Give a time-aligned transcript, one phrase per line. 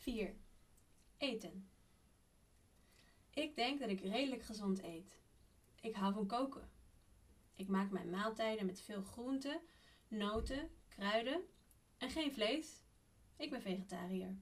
[0.00, 0.34] 4.
[1.16, 1.70] Eten.
[3.30, 5.20] Ik denk dat ik redelijk gezond eet.
[5.80, 6.70] Ik hou van koken.
[7.54, 9.60] Ik maak mijn maaltijden met veel groenten,
[10.08, 11.42] noten, kruiden
[11.98, 12.84] en geen vlees.
[13.36, 14.36] Ik ben vegetariër.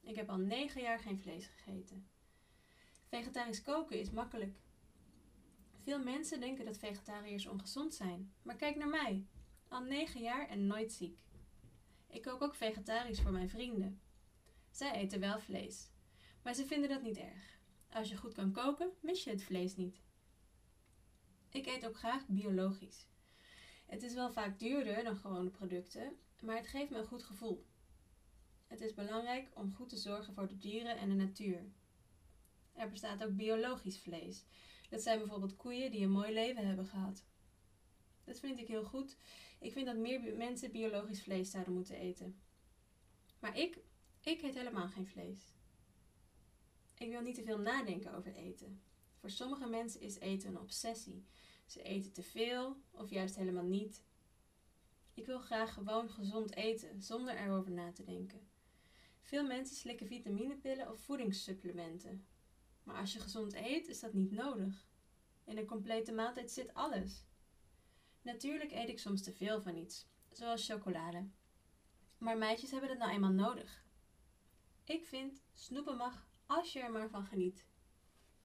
[0.00, 2.08] Ik heb al 9 jaar geen vlees gegeten.
[3.04, 4.56] Vegetarisch koken is makkelijk.
[5.82, 9.26] Veel mensen denken dat vegetariërs ongezond zijn, maar kijk naar mij.
[9.68, 11.18] Al 9 jaar en nooit ziek.
[12.06, 14.00] Ik kook ook vegetarisch voor mijn vrienden.
[14.74, 15.88] Zij eten wel vlees,
[16.42, 17.58] maar ze vinden dat niet erg.
[17.90, 20.00] Als je goed kan koken, mis je het vlees niet.
[21.48, 23.06] Ik eet ook graag biologisch.
[23.86, 27.66] Het is wel vaak duurder dan gewone producten, maar het geeft me een goed gevoel.
[28.66, 31.64] Het is belangrijk om goed te zorgen voor de dieren en de natuur.
[32.72, 34.44] Er bestaat ook biologisch vlees.
[34.90, 37.24] Dat zijn bijvoorbeeld koeien die een mooi leven hebben gehad.
[38.24, 39.16] Dat vind ik heel goed.
[39.60, 42.40] Ik vind dat meer mensen biologisch vlees zouden moeten eten.
[43.40, 43.78] Maar ik,
[44.30, 45.52] ik eet helemaal geen vlees.
[46.98, 48.82] Ik wil niet te veel nadenken over eten.
[49.16, 51.24] Voor sommige mensen is eten een obsessie.
[51.66, 54.04] Ze eten te veel of juist helemaal niet.
[55.14, 58.48] Ik wil graag gewoon gezond eten zonder erover na te denken.
[59.20, 62.26] Veel mensen slikken vitaminepillen of voedingssupplementen.
[62.82, 64.86] Maar als je gezond eet, is dat niet nodig.
[65.44, 67.24] In een complete maaltijd zit alles.
[68.22, 71.28] Natuurlijk eet ik soms te veel van iets, zoals chocolade.
[72.18, 73.84] Maar meisjes hebben dat nou eenmaal nodig.
[74.86, 77.66] Ik vind, snoepen mag als je er maar van geniet.